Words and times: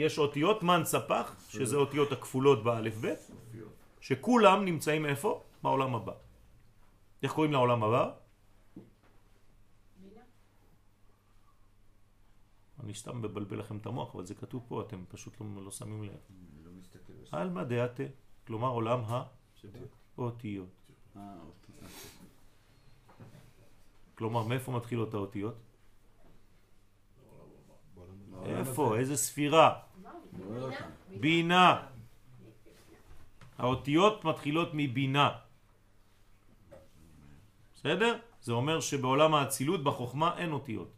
יש 0.00 0.18
אותיות 0.18 0.62
מן 0.62 0.80
ספח, 0.84 1.34
שזה 1.48 1.76
אותיות 1.76 2.12
הכפולות 2.12 2.64
באלף 2.64 2.96
בית, 2.96 3.30
שכולם 4.00 4.64
נמצאים 4.64 5.06
איפה? 5.06 5.42
בעולם 5.62 5.94
הבא. 5.94 6.12
איך 7.22 7.32
קוראים 7.32 7.52
לעולם 7.52 7.84
הבא? 7.84 8.10
אני 12.80 12.94
סתם 12.94 13.22
מבלבל 13.22 13.58
לכם 13.58 13.76
את 13.76 13.86
המוח, 13.86 14.14
אבל 14.14 14.26
זה 14.26 14.34
כתוב 14.34 14.64
פה, 14.68 14.82
אתם 14.82 15.04
פשוט 15.08 15.40
לא, 15.40 15.64
לא 15.64 15.70
שמים 15.70 16.02
לב. 16.02 16.16
לא 16.64 16.70
עלמא 17.38 17.64
דעתה, 17.64 18.02
כלומר 18.46 18.68
עולם 18.68 19.00
האותיות. 20.16 20.68
אה, 21.16 21.22
כלומר, 24.14 24.42
מאיפה 24.44 24.72
מתחילות 24.72 25.14
האותיות? 25.14 25.54
איפה? 28.46 28.98
איזה 28.98 29.16
ספירה? 29.16 29.89
בינה. 31.20 31.82
האותיות 33.58 34.24
מתחילות 34.24 34.70
מבינה. 34.72 35.30
בסדר? 37.74 38.18
זה 38.42 38.52
אומר 38.52 38.80
שבעולם 38.80 39.34
האצילות, 39.34 39.84
בחוכמה, 39.84 40.38
אין 40.38 40.52
אותיות. 40.52 40.90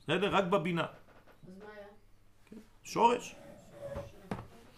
בסדר? 0.00 0.34
רק 0.34 0.44
בבינה. 0.44 0.86
שורש. 2.84 3.34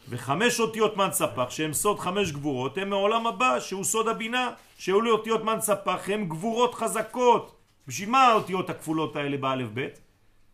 וחמש 0.09 0.61
אותיות 0.61 0.97
מן 0.97 1.13
ספח, 1.13 1.51
שהם 1.51 1.73
סוד 1.73 1.99
חמש 1.99 2.33
גבורות, 2.33 2.79
הם 2.79 2.91
מעולם 2.91 3.27
הבא, 3.27 3.61
שהוא 3.61 3.85
סוד 3.85 4.09
הבינה, 4.09 4.53
שהיו 4.79 5.01
לאותיות 5.01 5.45
מן 5.45 5.61
ספח, 5.61 6.09
הם 6.09 6.29
גבורות 6.29 6.75
חזקות. 6.75 7.57
בשביל 7.87 8.09
מה 8.11 8.27
האותיות 8.27 8.71
הכפולות 8.71 9.17
האלה 9.17 9.37
באלף 9.37 9.69
בית? 9.69 10.08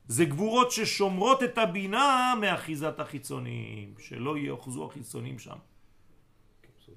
זה 0.08 0.24
גבורות 0.24 0.70
ששומרות 0.70 1.42
את 1.42 1.58
הבינה 1.58 2.34
מאחיזת 2.40 3.00
החיצוניים, 3.00 3.94
שלא 3.98 4.38
יאחזו 4.38 4.86
החיצוניים 4.86 5.38
שם. 5.38 5.56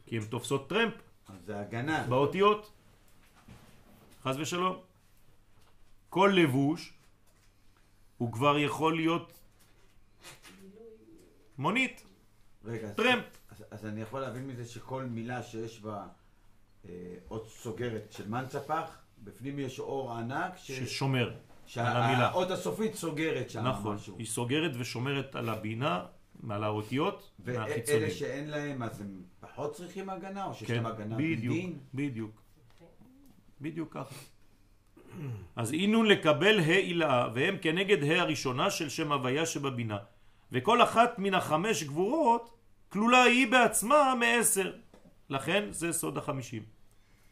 כי 0.06 0.18
הן 0.18 0.24
תופסות 0.26 0.70
טרמפ. 0.70 0.94
זה 1.46 1.60
הגנה. 1.60 2.06
באותיות. 2.10 2.72
חס 4.24 4.36
ושלום. 4.40 4.80
כל 6.10 6.34
לבוש 6.36 6.94
הוא 8.18 8.34
כבר 8.34 8.58
יכול 8.58 8.96
להיות 8.96 9.34
מונית, 11.58 12.04
רגע, 12.66 12.92
טרמפ. 12.92 13.24
אז, 13.50 13.64
אז 13.72 13.86
אני 13.86 14.02
יכול 14.02 14.20
להבין 14.22 14.48
מזה 14.48 14.66
שכל 14.66 15.04
מילה 15.04 15.44
שיש 15.44 15.82
בה 15.82 16.08
אה, 16.86 16.92
אות 17.32 17.48
סוגרת 17.50 18.12
של 18.12 18.30
מנצפח, 18.30 18.98
בפנים 19.24 19.60
יש 19.60 19.80
אור 19.80 20.14
ענק, 20.14 20.58
ש... 20.58 20.72
ששומר. 20.72 21.36
שהאות 21.68 22.52
הסופית 22.52 22.96
סוגרת 22.96 23.50
שם 23.50 23.68
נכון, 23.68 23.96
משהו. 23.96 24.16
היא 24.18 24.28
סוגרת 24.28 24.72
ושומרת 24.80 25.36
על 25.36 25.50
הבינה, 25.50 26.06
על 26.50 26.64
האותיות, 26.64 27.32
ואלה 27.40 27.60
מהחיצונים. 27.60 28.10
שאין 28.10 28.50
להם, 28.50 28.84
אז 28.84 29.02
הם 29.02 29.22
פחות 29.40 29.74
צריכים 29.74 30.10
הגנה, 30.10 30.46
או 30.46 30.54
שיש 30.54 30.68
כן, 30.68 30.76
להם 30.76 30.86
הגנה 30.86 31.16
בדיוק, 31.16 31.56
בדין? 31.56 31.80
בדיוק. 31.94 32.42
בדיוק 33.62 33.94
ככה. 33.94 34.16
אז 35.56 35.74
אינון 35.74 36.06
לקבל 36.06 36.60
ה' 36.60 36.64
עילה, 36.64 37.30
והם 37.34 37.58
כנגד 37.62 38.04
ה' 38.04 38.22
הראשונה 38.22 38.72
של 38.72 38.90
שם 38.90 39.12
הוויה 39.12 39.46
שבבינה. 39.46 39.98
וכל 40.52 40.84
אחת 40.84 41.20
מן 41.20 41.34
החמש 41.34 41.84
גבורות 41.84 42.58
כלולה 42.90 43.24
היא 43.24 43.52
בעצמה 43.52 44.14
מעשר. 44.20 44.74
לכן 45.30 45.68
זה 45.72 45.94
סוד 45.94 46.18
החמישים. 46.18 46.64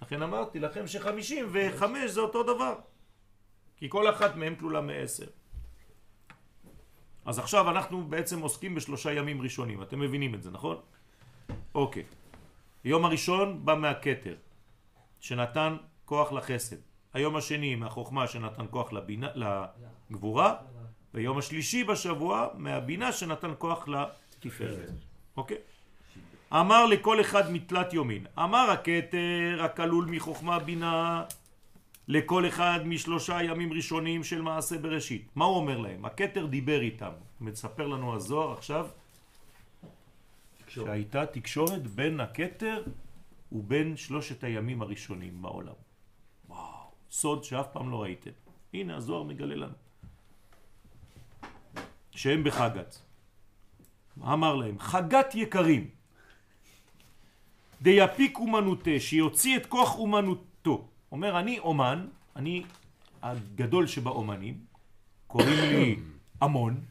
לכן 0.01 0.21
אמרתי 0.21 0.59
לכם 0.59 0.87
שחמישים 0.87 1.45
וחמש 1.51 2.11
זה 2.11 2.21
אותו 2.21 2.43
דבר. 2.43 2.75
כי 3.77 3.89
כל 3.89 4.09
אחת 4.09 4.35
מהם 4.35 4.55
כלולה 4.55 4.81
מעשר. 4.81 5.27
אז 7.25 7.39
עכשיו 7.39 7.69
אנחנו 7.69 8.07
בעצם 8.07 8.41
עוסקים 8.41 8.75
בשלושה 8.75 9.13
ימים 9.13 9.41
ראשונים. 9.41 9.81
אתם 9.81 9.99
מבינים 9.99 10.35
את 10.35 10.43
זה, 10.43 10.51
נכון? 10.51 10.77
אוקיי. 11.75 12.03
היום 12.83 13.05
הראשון 13.05 13.65
בא 13.65 13.75
מהכתר, 13.75 14.35
שנתן 15.19 15.77
כוח 16.05 16.31
לחסד. 16.31 16.75
היום 17.13 17.35
השני 17.35 17.75
מהחוכמה 17.75 18.27
שנתן 18.27 18.65
כוח 18.69 18.93
לבינה, 18.93 19.27
לגבורה, 20.09 20.55
ויום 21.13 21.37
השלישי 21.37 21.83
בשבוע 21.83 22.47
מהבינה 22.53 23.11
שנתן 23.11 23.51
כוח 23.57 23.87
לתפארת. 23.87 24.89
אוקיי? 25.37 25.57
אמר 26.53 26.85
לכל 26.85 27.21
אחד 27.21 27.51
מתלת 27.51 27.93
יומין. 27.93 28.25
אמר 28.39 28.71
הכתר 28.71 29.63
הכלול 29.63 30.05
מחוכמה 30.05 30.59
בינה 30.59 31.23
לכל 32.07 32.47
אחד 32.47 32.79
משלושה 32.85 33.43
ימים 33.43 33.73
ראשונים 33.73 34.23
של 34.23 34.41
מעשה 34.41 34.77
בראשית. 34.77 35.29
מה 35.35 35.45
הוא 35.45 35.55
אומר 35.55 35.77
להם? 35.77 36.05
הכתר 36.05 36.45
דיבר 36.45 36.81
איתם. 36.81 37.11
מספר 37.41 37.87
לנו 37.87 38.15
הזוהר 38.15 38.53
עכשיו 38.53 38.87
שהייתה 40.67 41.25
תקשורת 41.25 41.87
בין 41.87 42.19
הכתר 42.19 42.83
ובין 43.51 43.97
שלושת 43.97 44.43
הימים 44.43 44.81
הראשונים 44.81 45.41
בעולם. 45.41 45.73
וואו, 46.49 46.91
סוד 47.11 47.43
שאף 47.43 47.67
פעם 47.71 47.91
לא 47.91 48.01
ראיתם. 48.01 48.31
הנה 48.73 48.95
הזוהר 48.95 49.23
מגלה 49.23 49.55
לנו. 49.55 49.73
שהם 52.11 52.43
בחגת. 52.43 53.01
אמר 54.21 54.55
להם? 54.55 54.79
חגת 54.79 55.35
יקרים. 55.35 55.89
דיפיק 57.81 58.37
אומנותה, 58.37 58.99
שיוציא 58.99 59.57
את 59.57 59.65
כוח 59.65 59.97
אומנותו. 59.97 60.87
אומר, 61.15 61.39
אני 61.39 61.59
אומן, 61.59 62.07
אני 62.35 62.63
הגדול 63.21 63.87
שבאומנים, 63.87 64.59
קוראים 65.27 65.59
לי 65.59 65.95
המון, 66.41 66.83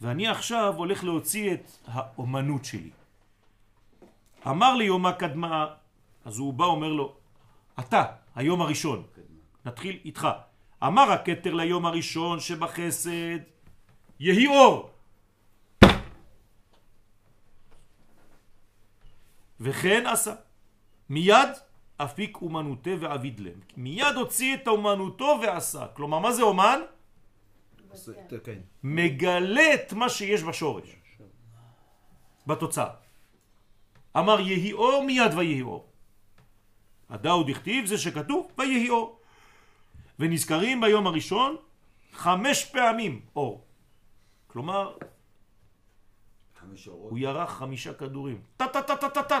ואני 0.00 0.28
עכשיו 0.28 0.74
הולך 0.76 1.04
להוציא 1.04 1.52
את 1.52 1.72
האומנות 1.86 2.64
שלי. 2.64 2.90
אמר 4.46 4.74
לי 4.74 4.84
יומה 4.84 5.12
קדמה, 5.12 5.66
אז 6.24 6.38
הוא 6.38 6.54
בא 6.54 6.64
אומר 6.64 6.92
לו, 6.92 7.16
אתה, 7.78 8.04
היום 8.36 8.60
הראשון, 8.60 9.02
נתחיל 9.64 9.98
איתך. 10.04 10.28
אמר 10.84 11.12
הכתר 11.12 11.54
ליום 11.54 11.86
הראשון 11.86 12.40
שבחסד, 12.40 13.40
יהי 14.20 14.46
אור. 14.46 14.90
וכן 19.60 20.06
עשה. 20.06 20.34
מיד 21.08 21.69
אפיק 22.04 22.36
אומנותה 22.36 22.90
ועביד 23.00 23.40
להם. 23.40 23.60
מיד 23.76 24.14
הוציא 24.16 24.54
את 24.54 24.68
אומנותו 24.68 25.38
ועשה. 25.42 25.86
כלומר, 25.86 26.18
מה 26.18 26.32
זה 26.32 26.42
אומן? 26.42 26.80
כן. 28.44 28.58
מגלה 28.82 29.74
את 29.74 29.92
מה 29.92 30.08
שיש 30.08 30.42
בשורש, 30.42 30.96
בתוצאה. 32.46 32.90
אמר 34.16 34.40
יהי 34.40 34.72
אור, 34.72 35.04
מיד 35.06 35.34
ויהי 35.36 35.62
אור. 35.62 35.86
הדאו 37.10 37.42
דכתיב 37.42 37.86
זה 37.86 37.98
שכתוב 37.98 38.52
ויהי 38.58 38.90
אור. 38.90 39.20
ונזכרים 40.18 40.80
ביום 40.80 41.06
הראשון 41.06 41.56
חמש 42.12 42.64
פעמים 42.64 43.20
אור. 43.36 43.64
כלומר. 44.46 44.96
הוא 46.86 47.18
ירח 47.18 47.50
חמישה 47.50 47.94
כדורים. 47.94 48.42
טה 48.56 48.68
טה 48.68 48.82
טה 48.82 48.96
טה 48.96 49.10
טה 49.10 49.22
טה. 49.22 49.38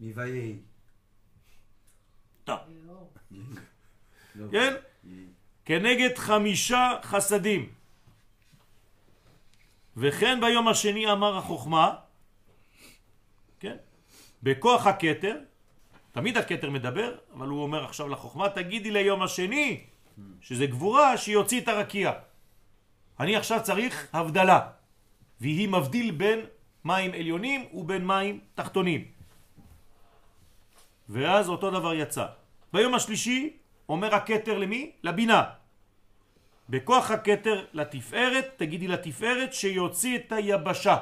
מויהי. 0.00 0.56
טה. 0.56 0.67
לא. 2.48 2.58
כן? 4.50 4.74
כנגד 5.64 6.18
חמישה 6.18 6.92
חסדים. 7.02 7.72
וכן 9.96 10.40
ביום 10.40 10.68
השני 10.68 11.12
אמר 11.12 11.36
החוכמה, 11.36 11.94
כן? 13.60 13.76
בכוח 14.42 14.86
הכתר, 14.86 15.36
תמיד 16.12 16.36
הכתר 16.36 16.70
מדבר, 16.70 17.14
אבל 17.34 17.48
הוא 17.48 17.62
אומר 17.62 17.84
עכשיו 17.84 18.08
לחוכמה, 18.08 18.48
תגידי 18.48 18.90
ליום 18.90 19.22
השני, 19.22 19.84
שזה 20.40 20.66
גבורה, 20.66 21.16
שיוציא 21.16 21.60
את 21.60 21.68
הרקיע. 21.68 22.12
אני 23.20 23.36
עכשיו 23.36 23.60
צריך 23.62 24.06
הבדלה, 24.12 24.70
והיא 25.40 25.68
מבדיל 25.68 26.10
בין 26.10 26.40
מים 26.84 27.12
עליונים 27.12 27.66
ובין 27.74 28.06
מים 28.06 28.40
תחתונים. 28.54 29.04
ואז 31.08 31.48
אותו 31.48 31.70
דבר 31.70 31.94
יצא. 31.94 32.26
ביום 32.72 32.94
השלישי 32.94 33.56
אומר 33.88 34.14
הכתר 34.14 34.58
למי? 34.58 34.92
לבינה. 35.02 35.44
בכוח 36.68 37.10
הכתר 37.10 37.64
לתפארת, 37.72 38.44
תגידי 38.56 38.88
לתפארת 38.88 39.52
שיוציא 39.52 40.18
את 40.18 40.32
היבשה. 40.32 40.96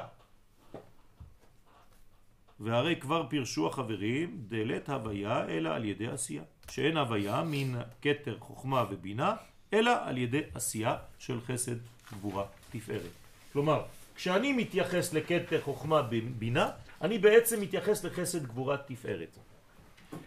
והרי 2.59 2.95
כבר 2.95 3.25
פירשו 3.29 3.67
החברים 3.67 4.37
דלת 4.47 4.89
הוויה 4.89 5.45
אלא 5.49 5.69
על 5.69 5.85
ידי 5.85 6.07
עשייה. 6.07 6.43
שאין 6.69 6.97
הוויה 6.97 7.43
מן 7.43 7.79
כתר 8.01 8.37
חוכמה 8.39 8.85
ובינה 8.89 9.35
אלא 9.73 9.91
על 10.03 10.17
ידי 10.17 10.41
עשייה 10.53 10.97
של 11.19 11.41
חסד 11.41 11.77
גבורה 12.13 12.45
תפארת. 12.71 13.11
כלומר, 13.53 13.83
כשאני 14.15 14.53
מתייחס 14.53 15.13
לכתר 15.13 15.61
חוכמה 15.61 16.01
בינה, 16.39 16.69
אני 17.01 17.17
בעצם 17.17 17.61
מתייחס 17.61 18.03
לחסד 18.03 18.45
גבורה 18.45 18.77
תפארת. 18.77 19.37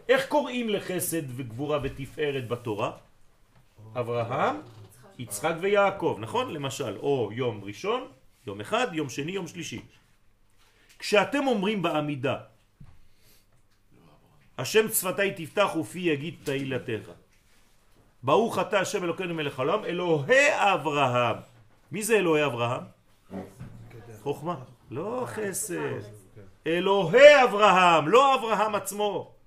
איך 0.08 0.28
קוראים 0.28 0.68
לחסד 0.68 1.22
וגבורה 1.36 1.78
ותפארת 1.82 2.48
בתורה? 2.48 2.90
אברהם, 3.94 4.56
יצחק 5.18 5.54
ויעקב, 5.60 6.16
נכון? 6.20 6.52
למשל, 6.52 6.96
או 6.96 7.30
יום 7.32 7.64
ראשון, 7.64 8.08
יום 8.46 8.60
אחד, 8.60 8.86
יום 8.92 9.08
שני, 9.08 9.32
יום 9.32 9.48
שלישי. 9.48 9.80
כשאתם 10.98 11.46
אומרים 11.46 11.82
בעמידה, 11.82 12.36
השם 14.58 14.88
שפתי 14.88 15.30
תפתח 15.46 15.76
ופי 15.80 15.98
יגיד 15.98 16.34
תהילתך. 16.44 17.10
ברוך 18.22 18.58
אתה 18.58 18.80
השם 18.80 19.04
אלוקינו 19.04 19.34
מלך 19.34 19.58
העולם, 19.58 19.84
אלוהי 19.84 20.48
אברהם. 20.52 21.36
מי 21.92 22.02
זה 22.02 22.16
אלוהי 22.16 22.44
אברהם? 22.44 22.82
חוכמה. 24.22 24.54
לא 24.90 25.24
חסד. 25.26 26.00
אלוהי 26.66 27.44
אברהם, 27.44 28.08
לא 28.08 28.34
אברהם 28.34 28.74
עצמו. 28.74 29.39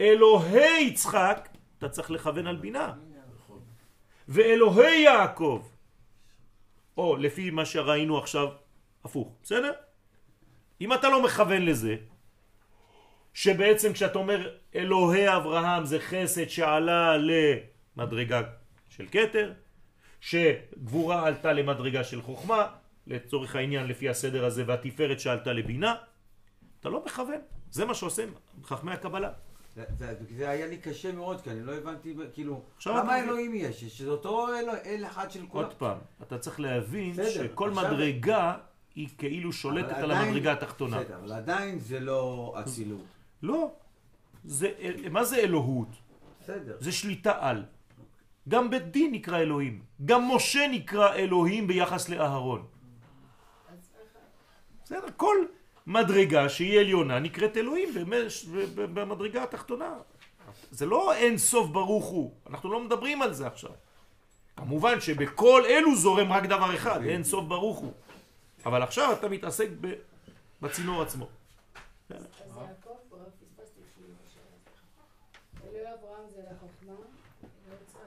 אלוהי 0.00 0.82
יצחק, 0.82 1.48
אתה 1.78 1.88
צריך 1.88 2.10
לכוון 2.10 2.46
על 2.46 2.56
בינה. 2.56 2.92
ואלוהי 4.28 5.00
יעקב, 5.00 5.62
או 6.96 7.16
לפי 7.16 7.50
מה 7.50 7.64
שראינו 7.64 8.18
עכשיו, 8.18 8.48
הפוך, 9.04 9.32
בסדר? 9.42 9.72
אם 10.80 10.92
אתה 10.92 11.08
לא 11.08 11.22
מכוון 11.22 11.62
לזה, 11.62 11.96
שבעצם 13.34 13.92
כשאתה 13.92 14.18
אומר 14.18 14.54
אלוהי 14.74 15.36
אברהם 15.36 15.84
זה 15.84 16.00
חסד 16.00 16.48
שעלה 16.48 17.16
למדרגה 17.96 18.42
של 18.88 19.06
קטר, 19.06 19.52
שגבורה 20.20 21.26
עלתה 21.26 21.52
למדרגה 21.52 22.04
של 22.04 22.22
חוכמה, 22.22 22.66
לצורך 23.06 23.56
העניין 23.56 23.86
לפי 23.86 24.08
הסדר 24.08 24.44
הזה, 24.44 24.64
והתפארת 24.66 25.20
שעלתה 25.20 25.52
לבינה, 25.52 25.94
אתה 26.80 26.88
לא 26.88 27.04
מכוון. 27.06 27.40
זה 27.70 27.84
מה 27.84 27.94
שעושים 27.94 28.34
חכמי 28.64 28.92
הקבלה. 28.92 29.30
זה, 29.76 29.84
זה, 29.98 30.14
זה 30.36 30.48
היה 30.50 30.66
לי 30.66 30.76
קשה 30.78 31.12
מאוד, 31.12 31.40
כי 31.40 31.50
אני 31.50 31.62
לא 31.62 31.72
הבנתי, 31.74 32.14
כאילו, 32.32 32.62
כמה 32.84 33.18
אלוהים 33.24 33.52
יש? 33.54 33.84
שזה 33.84 34.10
אותו 34.10 34.48
אל, 34.48 34.68
אל 34.84 35.04
אחד 35.06 35.30
של 35.30 35.46
כולם. 35.48 35.64
עוד 35.64 35.74
פעם, 35.74 35.98
אתה 36.22 36.38
צריך 36.38 36.60
להבין 36.60 37.12
בסדר, 37.12 37.30
שכל 37.30 37.68
עכשיו- 37.70 37.84
מדרגה 37.94 38.56
היא 38.94 39.08
כאילו 39.18 39.52
שולטת 39.52 39.90
אבל 39.90 39.98
על 40.04 40.10
עדיין- 40.10 40.28
המדרגה 40.28 40.52
התחתונה. 40.52 41.00
בסדר, 41.00 41.16
אבל 41.16 41.32
עדיין 41.32 41.78
זה 41.78 42.00
לא 42.00 42.54
אצילות. 42.60 43.04
לא. 43.42 43.70
זה, 44.44 44.72
מה 45.10 45.24
זה 45.24 45.36
אלוהות? 45.36 45.88
בסדר. 46.40 46.76
זה 46.80 46.92
שליטה 46.92 47.32
על. 47.40 47.64
גם 48.48 48.70
בית 48.70 48.90
דין 48.90 49.12
נקרא 49.12 49.38
אלוהים. 49.38 49.82
גם 50.04 50.28
משה 50.34 50.68
נקרא 50.72 51.14
אלוהים 51.14 51.66
ביחס 51.66 52.08
לאהרון. 52.08 52.66
בסדר, 54.84 55.06
כל 55.16 55.36
מדרגה 55.86 56.48
שהיא 56.48 56.80
עליונה 56.80 57.18
נקראת 57.18 57.56
אלוהים 57.56 57.88
במש- 57.94 58.46
במדרגה 58.74 59.42
התחתונה. 59.42 59.92
זה 60.70 60.86
לא 60.86 61.12
אין 61.14 61.38
סוף 61.38 61.70
ברוך 61.70 62.04
הוא, 62.04 62.34
אנחנו 62.46 62.72
לא 62.72 62.80
מדברים 62.84 63.22
על 63.22 63.32
זה 63.32 63.46
עכשיו. 63.46 63.70
כמובן 64.56 65.00
שבכל 65.00 65.62
אלו 65.66 65.96
זורם 65.96 66.32
רק 66.32 66.42
דבר 66.46 66.74
אחד, 66.74 67.02
אין 67.02 67.24
סוף 67.24 67.44
ברוך 67.44 67.78
הוא. 67.78 67.92
אבל 68.66 68.82
עכשיו 68.82 69.12
אתה 69.12 69.28
מתעסק 69.28 69.68
ב- 69.80 69.92
בצינור 70.62 71.02
עצמו. 71.02 71.28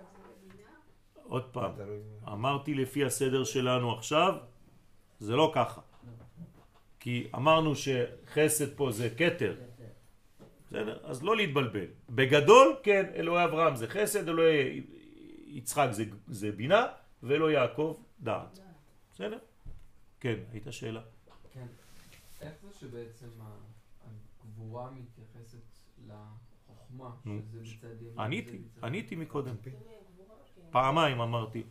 לבינה. 0.04 0.70
עוד 1.28 1.44
פעם. 1.52 1.72
אמרתי 2.28 2.74
לפי 2.74 3.06
הסדר 3.06 3.44
שלנו 3.44 3.94
עכשיו, 3.94 4.34
זה 5.20 5.36
לא 5.36 5.52
ככה. 5.56 5.82
כי 7.04 7.28
אמרנו 7.36 7.74
שחסד 7.76 8.76
פה 8.76 8.92
זה 8.92 9.10
כתר. 9.18 9.56
בסדר? 10.68 11.00
אז 11.04 11.24
לא 11.24 11.36
להתבלבל. 11.36 11.86
בגדול, 12.10 12.76
כן, 12.84 13.12
אלוהי 13.16 13.46
אברהם 13.46 13.76
זה 13.76 13.88
חסד, 13.88 14.30
אלוהי 14.30 14.84
יצחק 15.46 15.88
זה, 15.92 16.04
זה 16.28 16.52
בינה, 16.52 16.86
ואלוהי 17.24 17.54
יעקב 17.54 17.98
דעת. 18.20 18.60
בסדר? 19.14 19.38
כן, 20.20 20.36
הייתה 20.52 20.72
שאלה. 20.72 21.02
כן. 21.54 21.66
איך 22.42 22.54
זה 22.64 22.80
שבעצם 22.80 23.30
הגבורה 24.44 24.92
מתייחסת 24.92 25.58
לחוכמה, 26.08 27.10
נו, 27.26 27.42
שזה 27.42 27.60
בצד 27.60 28.02
ימין? 28.02 28.20
עניתי, 28.20 28.58
עניתי 28.84 29.16
מקודם. 29.16 29.56
גבורה, 29.62 29.94
כן. 30.56 30.62
פעמיים 30.72 31.22
אמרתי. 31.22 31.64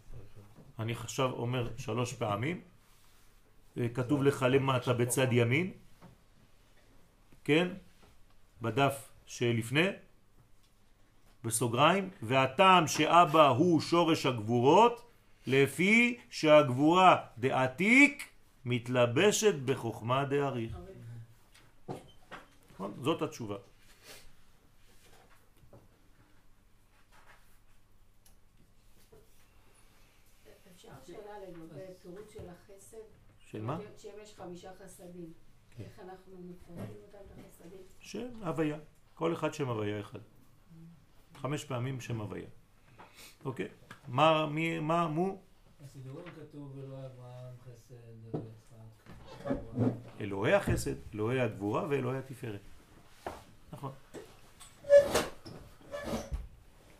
אני 0.78 0.92
עכשיו 0.92 1.30
אומר 1.30 1.70
שלוש 1.76 2.12
פעמים. 2.12 2.60
אה, 3.78 3.88
כתוב 3.88 4.22
לך 4.22 4.46
למטה 4.50 4.92
בצד 4.92 5.32
ימין, 5.32 5.72
כן? 7.44 7.68
בדף 8.62 9.08
שלפני, 9.26 9.88
בסוגריים, 11.44 12.10
והטעם 12.22 12.86
שאבא 12.86 13.48
הוא 13.48 13.80
שורש 13.80 14.26
הגבורות, 14.26 15.12
לפי 15.46 16.18
שהגבורה 16.30 17.26
דעתיק 17.38 18.28
מתלבשת 18.64 19.54
בחוכמה 19.54 20.24
דאריך. 20.24 20.76
נכון? 22.72 22.94
זאת 23.02 23.22
התשובה. 23.22 23.56
אפשר 30.74 30.88
שאלה 31.06 31.38
לגבי 31.48 31.80
פירוט 32.02 32.30
של 32.30 32.48
החסד? 32.48 32.96
של 33.52 33.62
מה? 33.62 33.78
שאם 33.96 34.10
יש 34.22 34.34
חמישה 34.36 34.70
חסדים, 34.84 35.32
כן. 35.70 35.82
איך 35.82 35.98
אנחנו 35.98 36.42
מפרטים 36.42 36.96
אותם 37.02 37.18
את 37.26 37.38
החסדים? 37.38 37.80
שם 37.98 38.42
הוויה. 38.42 38.78
כל 39.14 39.32
אחד 39.32 39.54
שם 39.54 39.68
הוויה 39.68 40.00
אחד. 40.00 40.18
חמש 41.34 41.64
פעמים 41.64 42.00
שם 42.00 42.20
הוויה. 42.20 42.48
אוקיי? 43.44 43.68
מה, 44.08 44.46
מי, 44.46 44.78
מה, 44.78 45.08
מו? 45.08 45.42
בסידורים 45.84 46.24
כתוב 46.26 46.78
אלוהי 46.78 47.06
אברהם 47.06 47.54
חסד 47.60 47.94
אלוהי 47.94 48.46
יצחק. 48.48 49.12
אלוהי 50.20 50.54
החסד, 50.54 51.14
אלוהי 51.14 51.40
הגבורה 51.40 51.86
ואלוהי 51.90 52.18
התפארת. 52.18 52.60
נכון. 53.72 53.92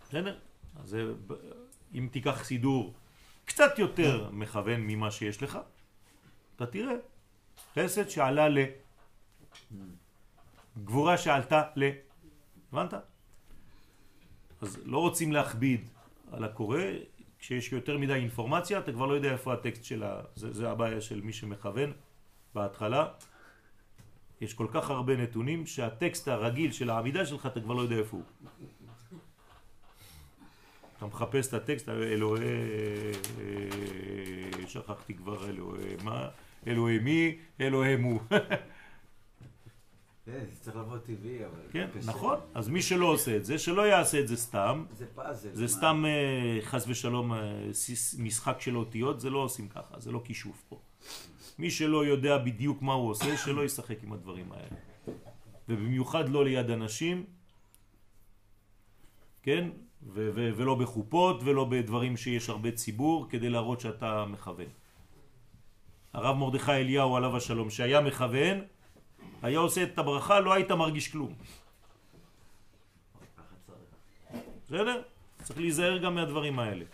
בסדר? 0.09 0.39
אז 0.77 0.97
אם 1.95 2.09
תיקח 2.13 2.45
סידור 2.45 2.95
קצת 3.45 3.79
יותר 3.79 4.31
מכוון 4.31 4.81
ממה 4.81 5.11
שיש 5.11 5.43
לך, 5.43 5.59
אתה 6.63 6.71
תראה 6.71 6.95
חסד 7.75 8.09
שעלה 8.09 8.49
ל... 8.49 8.59
גבורה 10.85 11.19
שעלתה 11.19 11.63
ל... 11.77 11.91
הבנת? 12.73 12.95
אז 14.61 14.79
לא 14.85 14.99
רוצים 14.99 15.33
להכביד 15.33 15.89
על 16.33 16.45
הקורא, 16.45 16.79
כשיש 17.39 17.73
יותר 17.73 17.99
מדי 17.99 18.15
אינפורמציה 18.15 18.79
אתה 18.79 18.93
כבר 18.93 19.07
לא 19.07 19.15
יודע 19.15 19.33
איפה 19.33 19.53
הטקסט 19.53 19.85
של 19.85 20.03
ה... 20.03 20.21
זה, 20.37 20.53
זה 20.53 20.71
הבעיה 20.71 21.01
של 21.01 21.21
מי 21.21 21.33
שמכוון 21.33 21.93
בהתחלה. 22.55 23.09
יש 24.41 24.55
כל 24.55 24.67
כך 24.73 24.91
הרבה 24.91 25.17
נתונים 25.17 25.67
שהטקסט 25.67 26.29
הרגיל 26.29 26.73
של 26.73 26.91
העמידה 26.91 27.27
שלך 27.27 27.47
אתה 27.47 27.61
כבר 27.61 27.75
לא 27.75 27.83
יודע 27.83 27.97
איפה 27.97 28.17
הוא. 28.17 28.25
אתה 30.97 31.07
מחפש 31.07 31.49
את 31.49 31.55
הטקסט, 31.55 31.89
אלוהי... 31.89 32.43
אה, 33.41 34.69
שכחתי 34.69 35.15
כבר 35.15 35.49
אלוהי 35.49 35.97
מה? 36.05 36.29
אלוהי 36.67 36.99
מי? 36.99 37.39
אלוהי 37.61 37.97
מו. 37.97 38.19
כן, 40.27 40.45
זה 40.53 40.61
צריך 40.61 40.77
לבוא 40.77 40.99
טבעי, 40.99 41.45
אבל... 41.45 41.61
כן. 41.73 41.89
נכון. 42.07 42.39
אז 42.55 42.69
מי 42.69 42.83
שלא 42.83 43.07
עושה 43.07 43.37
את 43.37 43.45
זה, 43.45 43.59
שלא 43.59 43.83
יעשה 43.83 44.21
את 44.21 44.29
זה 44.29 44.37
סתם. 44.37 44.85
זה 44.93 45.07
פאזל. 45.15 45.49
זה? 45.53 45.69
סתם 45.69 46.05
אה, 46.07 46.59
חס 46.63 46.85
ושלום 46.89 47.33
אה, 47.33 47.39
משחק 48.19 48.61
של 48.61 48.77
אותיות, 48.77 49.21
זה 49.21 49.31
לא 49.31 49.39
עושים 49.39 49.69
ככה, 49.69 50.01
זה 50.01 50.13
לא 50.13 50.23
כישוף 50.25 50.63
פה. 50.69 50.81
מי 51.59 51.71
שלא 51.71 52.07
יודע 52.07 52.39
בדיוק 52.39 52.83
מה 52.83 52.93
הוא 52.93 53.11
עושה, 53.11 53.37
שלא 53.37 53.65
ישחק 53.65 54.03
עם 54.03 54.13
הדברים 54.13 54.53
האלה. 54.53 54.77
ובמיוחד 55.69 56.29
לא 56.29 56.45
ליד 56.45 56.71
אנשים, 56.71 57.25
כן? 59.43 59.69
ולא 60.15 60.75
בחופות 60.75 61.41
ולא 61.45 61.65
בדברים 61.65 62.17
שיש 62.17 62.49
הרבה 62.49 62.71
ציבור, 62.71 63.27
כדי 63.31 63.51
להראות 63.51 63.81
שאתה 63.81 64.25
מכוון. 64.27 64.82
הרב 66.15 66.37
מרדכי 66.37 66.73
אליהו 66.73 67.17
עליו 67.17 67.37
השלום, 67.37 67.71
שהיה 67.71 68.01
מכוון, 68.01 68.61
היה 69.43 69.59
עושה 69.59 69.83
את 69.83 69.99
הברכה, 69.99 70.41
לא 70.41 70.53
היית 70.53 70.71
מרגיש 70.71 71.09
כלום. 71.09 71.35
בסדר? 74.65 75.03
צריך 75.43 75.59
להיזהר 75.59 75.99
גם 75.99 76.15
מהדברים 76.15 76.59
האלה. 76.59 76.85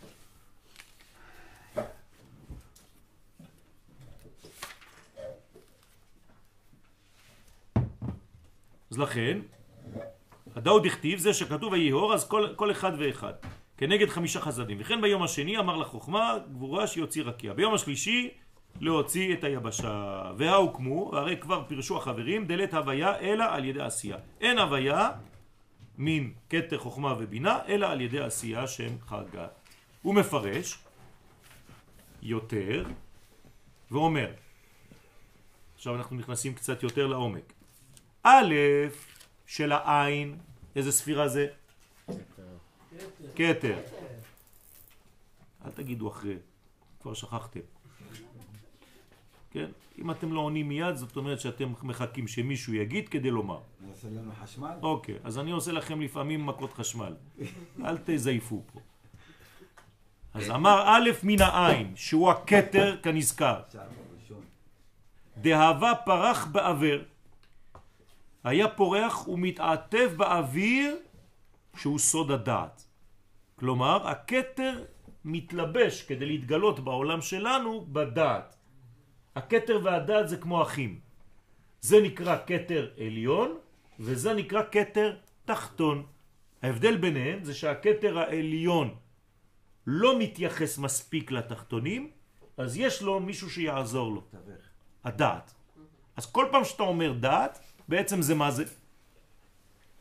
אז 8.90 8.98
לכן, 8.98 9.38
הדאוד 10.56 10.86
הכתיב 10.86 11.18
זה 11.18 11.34
שכתוב 11.34 11.72
ויהור 11.72 12.14
אז 12.14 12.28
כל, 12.28 12.48
כל 12.56 12.70
אחד 12.70 12.92
ואחד 12.98 13.32
כנגד 13.76 14.08
חמישה 14.08 14.40
חסדים 14.40 14.76
וכן 14.80 15.00
ביום 15.00 15.22
השני 15.22 15.58
אמר 15.58 15.76
לחוכמה 15.76 16.38
גבורה 16.52 16.86
שיוציא 16.86 17.22
רקיע 17.22 17.52
ביום 17.52 17.74
השלישי 17.74 18.30
להוציא 18.80 19.34
את 19.34 19.44
היבשה 19.44 20.22
וההוקמו 20.36 21.16
הרי 21.16 21.36
כבר 21.36 21.64
פירשו 21.68 21.96
החברים 21.96 22.46
דלת 22.46 22.74
הוויה 22.74 23.18
אלא 23.18 23.44
על 23.44 23.64
ידי 23.64 23.80
עשייה 23.80 24.16
אין 24.40 24.58
הוויה 24.58 25.10
מן 25.98 26.30
כתר 26.50 26.78
חוכמה 26.78 27.14
ובינה, 27.18 27.58
אלא 27.68 27.86
על 27.86 28.00
ידי 28.00 28.20
עשייה 28.20 28.66
שם 28.66 28.98
חגה. 29.06 29.46
הוא 30.02 30.14
מפרש 30.14 30.78
יותר 32.22 32.84
ואומר, 33.90 34.32
עכשיו 35.74 35.94
אנחנו 35.94 36.16
נכנסים 36.16 36.54
קצת 36.54 36.82
יותר 36.82 37.06
לעומק. 37.06 37.52
א' 38.22 38.54
של 39.46 39.72
העין, 39.72 40.38
איזה 40.76 40.92
ספירה 40.92 41.28
זה? 41.28 41.46
כתר. 43.36 43.78
אל 45.64 45.70
תגידו 45.70 46.08
אחרי, 46.08 46.36
כבר 47.00 47.14
שכחתם. 47.14 47.60
כן? 49.50 49.66
אם 49.98 50.10
אתם 50.10 50.32
לא 50.32 50.40
עונים 50.40 50.68
מיד, 50.68 50.96
זאת 50.96 51.16
אומרת 51.16 51.40
שאתם 51.40 51.72
מחכים 51.82 52.28
שמישהו 52.28 52.74
יגיד 52.74 53.08
כדי 53.08 53.30
לומר. 53.30 53.60
נעשה 53.88 54.08
לנו 54.08 54.32
חשמל? 54.42 54.74
אוקיי, 54.82 55.14
אז 55.24 55.38
אני 55.38 55.50
עושה 55.50 55.72
לכם 55.72 56.00
לפעמים 56.00 56.46
מכות 56.46 56.72
חשמל. 56.72 57.14
אל 57.84 57.98
תזייפו 58.04 58.62
פה. 58.72 58.80
אז 60.34 60.50
אמר 60.50 60.82
א' 60.86 61.10
מן 61.22 61.40
העין, 61.42 61.92
שהוא 61.96 62.30
הכתר 62.30 62.96
כנזכר. 63.02 63.60
דהבה 65.36 65.92
פרח 66.04 66.46
באוויר. 66.46 67.04
היה 68.44 68.68
פורח 68.68 69.28
ומתעטף 69.28 70.10
באוויר 70.16 70.96
שהוא 71.76 71.98
סוד 71.98 72.30
הדעת. 72.30 72.84
כלומר, 73.56 74.08
הכתר 74.08 74.84
מתלבש 75.24 76.02
כדי 76.02 76.26
להתגלות 76.26 76.80
בעולם 76.80 77.20
שלנו 77.20 77.86
בדעת. 77.92 78.57
הכתר 79.38 79.80
והדעת 79.84 80.28
זה 80.28 80.36
כמו 80.36 80.62
אחים. 80.62 81.00
זה 81.80 82.00
נקרא 82.00 82.36
כתר 82.46 82.90
עליון 82.96 83.58
וזה 84.00 84.34
נקרא 84.34 84.62
כתר 84.72 85.16
תחתון. 85.44 86.06
ההבדל 86.62 86.96
ביניהם 86.96 87.44
זה 87.44 87.54
שהכתר 87.54 88.18
העליון 88.18 88.94
לא 89.86 90.18
מתייחס 90.18 90.78
מספיק 90.78 91.30
לתחתונים, 91.30 92.10
אז 92.56 92.76
יש 92.76 93.02
לו 93.02 93.20
מישהו 93.20 93.50
שיעזור 93.50 94.12
לו. 94.12 94.22
הדעת. 95.04 95.54
אז 96.16 96.26
כל 96.26 96.46
פעם 96.50 96.64
שאתה 96.64 96.82
אומר 96.82 97.12
דעת, 97.12 97.58
בעצם 97.88 98.22
זה 98.22 98.34
מה 98.34 98.50
זה? 98.50 98.64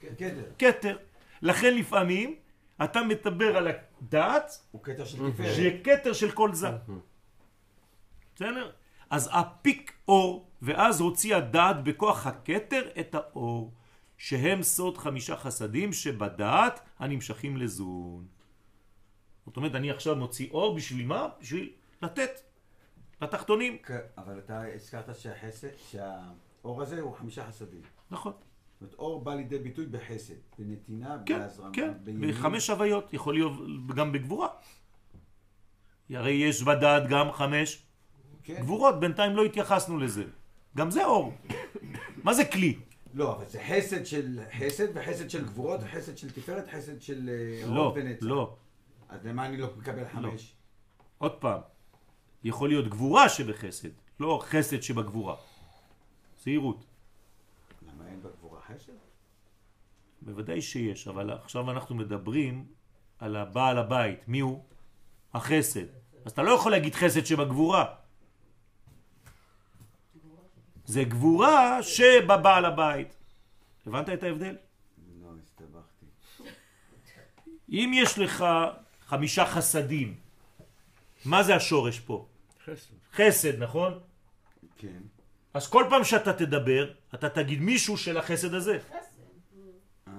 כתר. 0.01 0.33
כתר. 0.59 0.97
לכן 1.41 1.77
לפעמים 1.77 2.35
אתה 2.83 3.03
מדבר 3.03 3.57
על 3.57 3.67
הדעת, 3.67 4.61
הוא 4.71 4.83
כתר 4.83 5.05
של 5.05 5.17
תפארת. 5.31 6.15
של 6.15 6.31
כל 6.31 6.53
זה. 6.53 6.67
בסדר? 8.35 8.71
אז 9.09 9.29
הפיק 9.33 9.93
אור, 10.07 10.49
ואז 10.61 11.01
הוציא 11.01 11.35
הדעת 11.35 11.83
בכוח 11.83 12.27
הכתר 12.27 12.89
את 12.99 13.15
האור, 13.15 13.73
שהם 14.17 14.63
סוד 14.63 14.97
חמישה 14.97 15.35
חסדים 15.37 15.93
שבדעת 15.93 16.79
הנמשכים 16.99 17.57
לזון. 17.57 18.27
זאת 19.45 19.57
אומרת, 19.57 19.75
אני 19.75 19.91
עכשיו 19.91 20.15
מוציא 20.15 20.49
אור 20.51 20.75
בשביל 20.75 21.05
מה? 21.05 21.27
בשביל 21.41 21.71
לתת 22.01 22.29
לתחתונים. 23.21 23.77
כן, 23.77 23.99
אבל 24.17 24.39
אתה 24.39 24.63
הזכרת 24.75 25.15
שהחסד, 25.15 25.67
שהאור 25.91 26.81
הזה 26.81 27.01
הוא 27.01 27.13
חמישה 27.13 27.47
חסדים. 27.47 27.81
נכון. 28.11 28.33
זאת 28.79 28.81
אומרת, 28.81 28.93
אור 28.93 29.23
בא 29.23 29.35
לידי 29.35 29.59
ביטוי 29.59 29.85
בחסד, 29.85 30.33
בנתינה, 30.59 31.17
כן, 31.25 31.39
בהזרמה, 31.39 31.73
כן, 31.73 31.93
בימין. 32.03 32.31
בחמש 32.31 32.69
הוויות, 32.69 33.13
יכול 33.13 33.33
להיות 33.33 33.53
גם 33.95 34.11
בגבורה. 34.11 34.49
הרי 36.09 36.31
יש 36.31 36.63
בדעת 36.63 37.03
גם 37.09 37.31
חמש 37.31 37.86
כן. 38.47 38.55
גבורות, 38.59 38.99
בינתיים 38.99 39.35
לא 39.35 39.45
התייחסנו 39.45 39.97
לזה. 39.97 40.23
גם 40.77 40.91
זה 40.91 41.05
אור. 41.05 41.33
מה 42.23 42.33
זה 42.33 42.45
כלי? 42.45 42.79
לא, 43.13 43.35
אבל 43.35 43.45
זה 43.45 43.59
חסד 43.67 44.05
של 44.05 44.39
חסד 44.59 44.87
וחסד 44.93 45.29
של 45.29 45.45
גבורות 45.45 45.79
וחסד 45.83 46.17
של 46.17 46.31
תפארת, 46.31 46.69
חסד 46.71 47.01
של 47.01 47.29
אה, 47.29 47.67
לא, 47.67 47.79
אור 47.79 47.93
ונצח. 47.95 48.25
לא. 48.25 48.55
אז 49.09 49.25
למה 49.25 49.45
אני 49.45 49.57
לא 49.57 49.67
מקבל 49.77 50.07
חמש? 50.07 50.53
עוד 51.17 51.31
פעם, 51.31 51.61
יכול 52.43 52.69
להיות 52.69 52.87
גבורה 52.87 53.29
שבחסד, 53.29 53.89
לא 54.19 54.39
חסד 54.43 54.81
שבגבורה. 54.81 55.35
זהירות. 56.43 56.85
למה 57.81 58.07
אין 58.07 58.21
בגבורה 58.21 58.61
חסד? 58.61 58.93
בוודאי 60.21 60.61
שיש, 60.61 61.07
אבל 61.07 61.31
עכשיו 61.31 61.71
אנחנו 61.71 61.95
מדברים 61.95 62.65
על 63.19 63.35
הבעל 63.35 63.77
הבית. 63.77 64.27
מי 64.27 64.39
הוא? 64.39 64.63
החסד. 65.33 65.85
אז 66.25 66.31
אתה 66.31 66.43
לא 66.43 66.51
יכול 66.51 66.71
להגיד 66.71 66.95
חסד 66.95 67.25
שבגבורה. 67.25 67.85
זה 70.87 71.03
גבורה 71.03 71.83
שבבעל 71.83 72.65
הבית. 72.65 73.07
הבנת 73.87 74.09
את 74.09 74.23
ההבדל? 74.23 74.55
לא, 75.21 75.29
הסתבכתי. 75.43 76.05
אם 77.69 77.91
יש 77.93 78.19
לך 78.19 78.45
חמישה 79.07 79.45
חסדים, 79.45 80.15
מה 81.25 81.43
זה 81.43 81.55
השורש 81.55 81.99
פה? 81.99 82.25
חסד. 82.65 82.93
חסד, 83.13 83.63
נכון? 83.63 83.99
כן. 84.77 85.01
אז 85.53 85.67
כל 85.67 85.85
פעם 85.89 86.03
שאתה 86.03 86.33
תדבר, 86.33 86.91
אתה 87.13 87.29
תגיד 87.29 87.61
מישהו 87.61 87.97
של 87.97 88.17
החסד 88.17 88.53
הזה. 88.53 88.79
אה, 90.07 90.13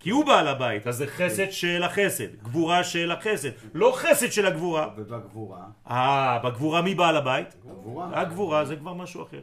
כי 0.00 0.10
הוא 0.10 0.26
בעל 0.26 0.48
הבית, 0.48 0.86
אז 0.86 0.96
זה 0.96 1.06
חסד 1.06 1.50
של 1.50 1.82
החסד, 1.82 2.34
גבורה 2.42 2.84
של 2.84 3.10
החסד, 3.10 3.50
לא 3.74 3.92
חסד 3.96 4.30
של 4.30 4.46
הגבורה. 4.46 4.88
ובגבורה, 4.96 5.66
אה, 5.90 6.38
בגבורה 6.38 6.82
מי 6.82 6.94
בעל 6.94 7.16
הבית? 7.16 7.48
הגבורה. 7.70 8.20
הגבורה 8.20 8.64
זה 8.64 8.76
כבר 8.76 8.94
משהו 8.94 9.22
אחר. 9.22 9.40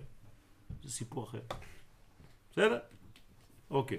זה 0.83 0.91
סיפור 0.91 1.23
אחר. 1.23 1.39
בסדר? 2.51 2.79
אוקיי. 3.69 3.97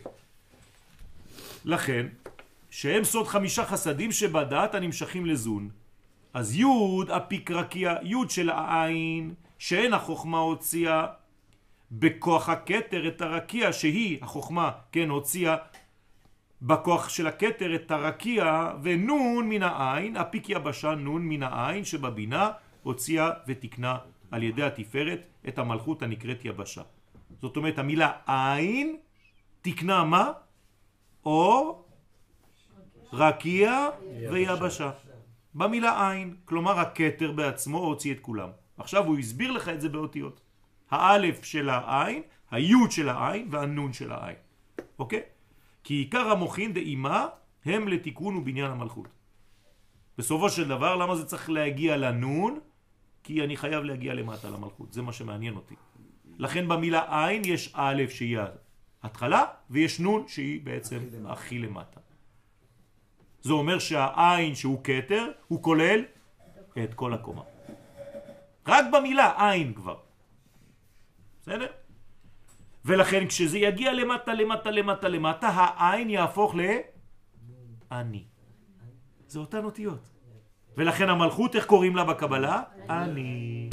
לכן, 1.65 2.07
שהם 2.71 3.05
סוד 3.05 3.27
חמישה 3.27 3.65
חסדים 3.65 4.13
שבדעת 4.13 4.75
הנמשכים 4.75 5.27
לזון. 5.27 5.71
אז 6.35 6.57
י' 6.57 6.65
אפיקרקיה, 7.17 7.95
י' 8.03 8.29
של 8.29 8.51
העין, 8.51 9.35
שאין 9.59 9.95
החוכמה 9.95 10.39
הוציאה 10.39 11.07
בכוח 11.93 12.49
הכתר 12.49 13.09
את 13.09 13.23
הרקיע, 13.23 13.73
שהיא, 13.73 14.19
החוכמה, 14.23 14.71
כן, 14.93 15.09
הוציאה 15.09 15.57
בכוח 16.63 17.09
של 17.09 17.27
הכתר 17.27 17.75
את 17.75 17.91
הרקיע, 17.91 18.73
ונון 18.83 19.49
מן 19.49 19.63
העין, 19.63 20.17
אפיק 20.17 20.49
יבשה 20.49 20.95
נון 20.95 21.23
מן 21.29 21.43
העין 21.43 21.85
שבבינה, 21.85 22.51
הוציאה 22.83 23.31
ותקנה 23.47 23.99
על 24.31 24.43
ידי 24.43 24.63
התפארת 24.63 25.21
את 25.49 25.59
המלכות 25.59 26.03
הנקראת 26.03 26.45
יבשה. 26.45 26.83
זאת 27.41 27.57
אומרת, 27.57 27.79
המילה 27.79 28.13
עין 28.27 28.97
תקנה 29.63 30.05
מה? 30.05 30.33
אור, 31.25 31.89
רקיע 33.13 33.89
ויבשה. 34.31 34.91
במילה 35.55 36.11
עין, 36.11 36.37
כלומר 36.45 36.81
הכתר 36.81 37.33
בעצמו 37.33 37.79
הוציא 37.79 38.13
את 38.13 38.21
כולם. 38.21 38.49
עכשיו 38.79 39.05
הוא 39.05 39.19
הסביר 39.19 39.51
לך 39.51 39.69
את 39.69 39.81
זה 39.81 39.89
באותיות. 39.89 40.41
האלף 40.91 41.45
של 41.45 41.69
העין, 41.69 42.23
היוד 42.51 42.91
של 42.91 43.09
העין 43.09 43.49
והנון 43.51 43.93
של 43.93 44.13
העין. 44.13 44.37
אוקיי? 44.99 45.23
כי 45.85 45.95
עיקר 45.95 46.31
המוחין 46.31 46.73
דאימה 46.73 47.29
הם 47.65 47.89
לתיקון 47.89 48.37
ובניין 48.37 48.71
המלכות. 48.71 49.09
בסופו 50.19 50.51
של 50.51 50.69
דבר, 50.69 50.97
למה 50.97 51.17
זה 51.17 51.25
צריך 51.25 51.51
להגיע 51.51 51.97
לנון? 51.97 52.61
כי 53.25 53.45
אני 53.45 53.57
חייב 53.57 53.85
להגיע 53.85 54.15
למטה 54.15 54.51
למלכות, 54.51 54.93
זה 54.93 55.03
מה 55.03 55.13
שמעניין 55.13 55.57
אותי. 55.57 55.75
לכן 56.39 56.69
במילה 56.69 57.27
עין 57.27 57.43
יש 57.45 57.73
א' 57.75 58.03
שהיא 58.09 58.39
ההתחלה, 59.03 59.45
ויש 59.71 60.01
נון 60.01 60.29
שהיא 60.29 60.61
בעצם 60.65 60.99
הכי 61.27 61.59
למטה. 61.59 62.01
זה 63.43 63.53
אומר 63.53 63.79
שהעין 63.79 64.55
שהוא 64.55 64.81
כתר, 64.85 65.31
הוא 65.49 65.63
כולל 65.63 66.05
את 66.85 66.95
כל 66.95 67.15
הקומה. 67.15 67.43
רק 68.67 68.85
במילה 68.93 69.51
עין 69.51 69.75
כבר. 69.75 69.97
בסדר? 71.43 71.67
ולכן 72.85 73.27
כשזה 73.27 73.59
יגיע 73.59 73.93
למטה, 73.93 74.35
למטה, 74.35 74.71
למטה, 74.71 75.09
למטה, 75.09 75.49
העין 75.49 76.11
יהפוך 76.11 76.55
לעני. 77.91 78.25
זה 79.27 79.39
אותן 79.39 79.65
אותיות. 79.65 80.14
ולכן 80.77 81.09
המלכות, 81.09 81.57
איך 81.57 81.67
קוראים 81.67 81.97
לה 81.97 82.05
בקבלה? 82.05 82.63
אני. 82.91 83.71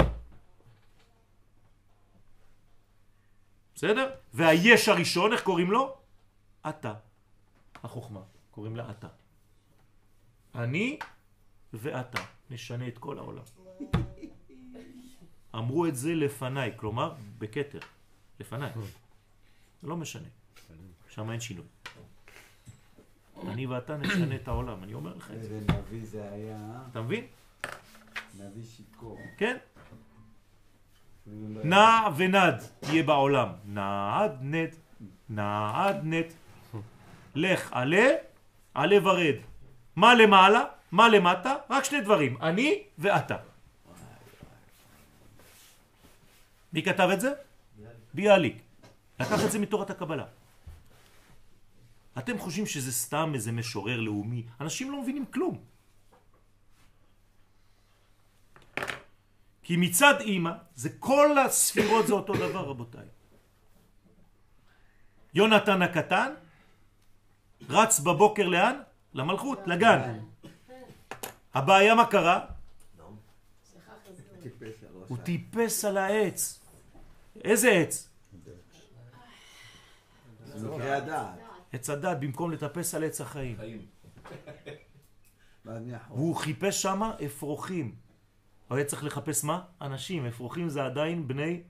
בסדר? 3.76 4.10
והיש 4.34 4.90
הראשון, 4.90 5.34
איך 5.34 5.44
קוראים 5.44 5.72
לו? 5.72 5.98
אתה. 6.70 6.94
החוכמה. 7.84 8.22
קוראים 8.52 8.76
לה 8.76 8.92
אתה. 8.92 9.08
אני 10.56 11.00
ואתה. 11.74 12.22
נשנה 12.50 12.88
את 12.88 12.98
כל 12.98 13.18
העולם. 13.18 13.44
אמרו 15.56 15.86
את 15.86 15.96
זה 15.96 16.16
לפניי, 16.16 16.72
כלומר, 16.76 17.14
בכתר. 17.38 17.80
לפניי. 18.40 18.72
לא 19.84 19.98
משנה. 19.98 20.28
שם 21.10 21.32
אין 21.32 21.40
שינוי. 21.40 21.66
אני 23.48 23.66
ואתה 23.66 23.98
נשנה 23.98 24.36
את 24.36 24.48
העולם, 24.48 24.84
אני 24.84 24.94
אומר 24.94 25.14
לך 25.18 25.32
את 25.32 25.44
זה. 25.44 25.56
איזה 25.56 25.74
נביא 25.74 26.06
זה 26.06 26.32
היה, 26.32 26.58
אתה 26.92 27.02
מבין? 27.02 27.26
נביא 28.40 28.64
שיכור. 28.64 29.20
כן. 29.38 29.58
נע 31.64 32.08
ונד 32.18 32.64
יהיה 32.84 33.04
בעולם. 33.04 33.50
נעד 33.66 34.38
נד, 34.42 34.76
נעד 35.30 36.00
נד. 36.04 36.26
לך 37.36 37.70
עלה, 37.74 38.08
עלה 38.74 39.08
ורד. 39.08 39.36
מה 39.96 40.16
למעלה? 40.16 40.64
מה 40.92 41.10
למטה? 41.10 41.56
רק 41.70 41.84
שני 41.84 42.02
דברים, 42.02 42.38
אני 42.42 42.84
ואתה. 42.98 43.36
מי 46.74 46.84
כתב 46.84 47.10
את 47.14 47.22
זה? 47.22 47.34
ביאליק. 48.14 48.62
לקח 49.20 49.46
את 49.46 49.52
זה 49.52 49.60
מתורת 49.60 49.90
הקבלה. 49.90 50.26
אתם 52.18 52.40
חושבים 52.40 52.66
שזה 52.66 52.92
סתם 52.92 53.32
איזה 53.34 53.52
משורר 53.52 54.00
לאומי? 54.00 54.44
אנשים 54.62 54.92
לא 54.92 55.02
מבינים 55.02 55.26
כלום. 55.26 55.64
כי 59.64 59.78
מצד 59.78 60.20
אימא, 60.20 60.52
זה 60.76 60.90
כל 61.00 61.38
הספירות 61.38 62.08
זה 62.08 62.14
אותו 62.14 62.34
דבר 62.34 62.66
רבותיי. 62.70 63.06
יונתן 65.34 65.82
הקטן 65.82 66.34
רץ 67.70 68.00
בבוקר 68.00 68.48
לאן? 68.48 68.82
למלכות, 69.14 69.60
לגן. 69.66 70.20
הבעיה 71.54 71.96
מה 71.96 72.06
קרה? 72.06 72.46
הוא 75.08 75.18
טיפס 75.18 75.86
על 75.86 75.98
העץ. 75.98 76.60
איזה 77.44 77.70
עץ? 77.72 78.10
זה 80.56 80.70
מקרה 80.70 80.98
הדעת. 80.98 81.41
עץ 81.74 81.90
הדת 81.90 82.18
במקום 82.20 82.52
לטפס 82.52 82.96
על 82.96 83.04
עץ 83.04 83.22
החיים. 83.22 83.58
והוא 85.66 86.36
חיפש 86.36 86.82
שם 86.82 87.02
אפרוחים. 87.26 87.96
הוא 88.68 88.78
היה 88.78 88.86
צריך 88.86 89.04
לחפש 89.04 89.44
מה? 89.44 89.64
אנשים. 89.82 90.26
אפרוחים 90.26 90.70
זה 90.70 90.86
עדיין 90.86 91.28
בני... 91.28 91.62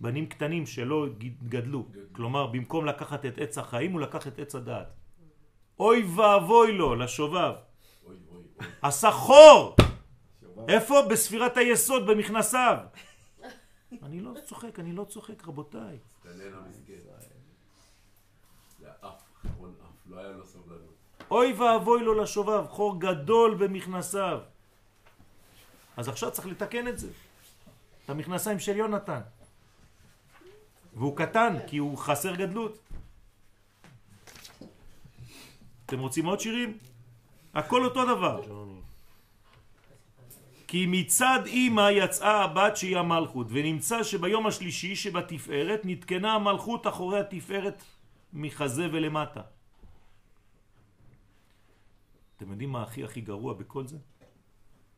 בנים 0.00 0.26
קטנים 0.26 0.66
שלא 0.66 1.06
גדלו. 1.48 1.88
כלומר, 2.12 2.46
במקום 2.46 2.86
לקחת 2.86 3.26
את 3.26 3.38
עץ 3.38 3.58
החיים, 3.58 3.92
הוא 3.92 4.00
לקח 4.00 4.26
את 4.26 4.38
עץ 4.38 4.54
הדעת. 4.54 4.86
אוי 5.80 6.02
ואבוי 6.16 6.72
לו, 6.72 6.94
לשובב. 6.94 7.52
אוי 8.04 8.16
אוי 8.30 8.42
אוי. 8.58 8.66
עשה 8.82 9.10
חור! 9.10 9.76
איפה? 10.68 11.02
בספירת 11.10 11.56
היסוד, 11.56 12.06
במכנסיו. 12.10 12.78
אני 14.02 14.20
לא 14.20 14.32
צוחק, 14.44 14.78
אני 14.78 14.92
לא 14.92 15.04
צוחק, 15.04 15.48
רבותיי. 15.48 15.98
לא. 20.10 20.20
אוי 21.30 21.52
ואבוי 21.52 22.02
לו 22.02 22.14
לשובב, 22.14 22.64
חור 22.68 23.00
גדול 23.00 23.54
במכנסיו. 23.54 24.40
אז 25.96 26.08
עכשיו 26.08 26.30
צריך 26.30 26.46
לתקן 26.46 26.88
את 26.88 26.98
זה. 26.98 27.08
את 28.04 28.10
המכנסיים 28.10 28.58
של 28.58 28.76
יונתן. 28.76 29.20
והוא 30.94 31.16
קטן, 31.16 31.56
כי 31.66 31.76
הוא 31.78 31.98
חסר 31.98 32.34
גדלות. 32.34 32.78
אתם 35.86 36.00
רוצים 36.00 36.26
עוד 36.26 36.40
שירים? 36.40 36.78
הכל 37.54 37.84
אותו 37.84 38.04
דבר. 38.04 38.42
כי 40.68 40.86
מצד 40.86 41.40
אימא 41.46 41.90
יצאה 41.90 42.44
הבת 42.44 42.76
שהיא 42.76 42.98
המלכות, 42.98 43.46
ונמצא 43.50 44.02
שביום 44.02 44.46
השלישי 44.46 44.96
שבתפארת 44.96 45.80
נתקנה 45.84 46.34
המלכות 46.34 46.86
אחורי 46.86 47.20
התפארת 47.20 47.82
מחזה 48.32 48.86
ולמטה. 48.92 49.57
אתם 52.38 52.50
יודעים 52.50 52.70
מה 52.70 52.82
הכי 52.82 53.04
הכי 53.04 53.20
גרוע 53.20 53.54
בכל 53.54 53.86
זה? 53.86 53.96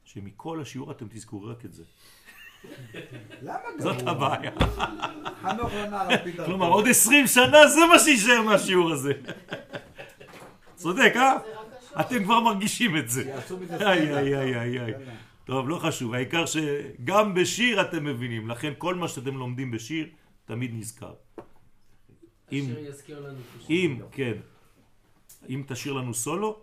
שמכל 0.04 0.60
השיעור 0.60 0.90
אתם 0.90 1.06
תזכרו 1.10 1.44
רק 1.44 1.64
את 1.64 1.72
זה. 1.72 1.84
למה 3.42 3.58
זאת 3.78 3.96
גרוע? 3.96 4.10
הבעיה. 4.10 4.50
חנוך 5.42 5.72
לנער 5.72 6.12
על 6.12 6.18
פי 6.24 6.32
דרכו. 6.32 6.44
כלומר, 6.50 6.68
עוד 6.68 6.88
עשרים 6.88 7.26
שנה 7.26 7.68
זה 7.68 7.80
מה 7.92 7.98
שישאר 7.98 8.42
מהשיעור 8.42 8.90
הזה. 8.92 9.12
צודק, 10.74 11.12
אה? 11.16 11.36
אתם 12.00 12.24
כבר 12.24 12.40
מרגישים 12.40 12.96
את 12.96 13.08
זה. 13.10 13.36
איי. 13.80 14.16
איי, 14.16 14.36
איי, 14.38 14.60
איי, 14.60 14.80
איי. 14.80 14.92
טוב, 15.44 15.68
לא 15.68 15.78
חשוב, 15.78 16.14
העיקר 16.14 16.44
שגם 16.46 17.34
בשיר 17.34 17.80
אתם 17.80 18.04
מבינים, 18.04 18.48
לכן 18.48 18.72
כל 18.78 18.94
מה 18.94 19.08
שאתם 19.08 19.36
לומדים 19.36 19.70
בשיר 19.70 20.08
תמיד 20.44 20.70
נזכר. 20.74 21.12
אם- 22.52 22.64
השיר 22.64 22.78
יזכיר 22.88 23.20
לנו. 23.20 23.38
אם, 23.70 24.00
כן, 24.12 24.32
אם 25.48 25.62
תשאיר 25.66 25.92
לנו 25.94 26.14
סולו, 26.14 26.60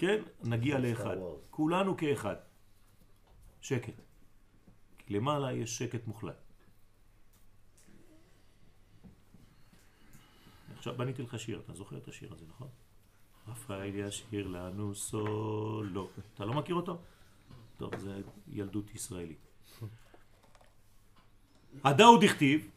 כן, 0.00 0.22
נגיע 0.44 0.78
לאחד. 0.78 1.16
כולנו 1.50 1.96
כאחד. 1.96 2.36
שקט. 3.60 3.92
כי 4.98 5.14
למעלה 5.14 5.52
יש 5.52 5.78
שקט 5.78 6.06
מוחלט. 6.06 6.36
עכשיו 10.76 10.96
בניתי 10.96 11.22
לך 11.22 11.38
שיר, 11.38 11.60
אתה 11.64 11.74
זוכר 11.74 11.96
את 11.96 12.08
השיר 12.08 12.32
הזה, 12.32 12.44
נכון? 12.48 12.68
רפאל 13.48 13.94
ישיר 13.94 14.46
לנו 14.46 14.94
סולו. 14.94 16.08
אתה 16.34 16.44
לא 16.44 16.52
מכיר 16.54 16.74
אותו? 16.74 16.98
טוב, 17.76 17.98
זה 17.98 18.20
ילדות 18.48 18.94
ישראלית. 18.94 19.48
הדאוד 21.84 22.24
הכתיב, 22.24 22.70